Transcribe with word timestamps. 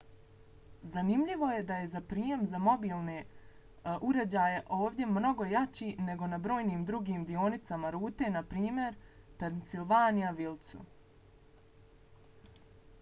zanimljivo 0.93 1.49
je 1.55 1.63
da 1.71 1.75
je 1.81 1.99
prijem 2.13 2.45
za 2.53 2.61
mobitele 2.67 4.55
ovdje 4.77 5.09
mnogo 5.17 5.47
jači 5.53 5.91
nego 6.07 6.31
na 6.33 6.39
brojnim 6.47 6.81
drugim 6.89 7.27
dionicama 7.29 7.93
rute 7.97 8.33
npr. 8.39 8.89
u 8.89 9.37
pennsylvania 9.43 10.33
wildsu 10.41 10.83